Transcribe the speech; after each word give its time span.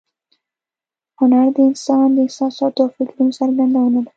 هنر 1.19 1.47
د 1.55 1.57
انسان 1.69 2.07
د 2.13 2.17
احساساتو 2.25 2.79
او 2.83 2.89
فکرونو 2.95 3.31
څرګندونه 3.39 3.89
ده 3.93 4.01